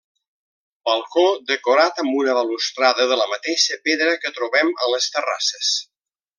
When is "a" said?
4.87-4.93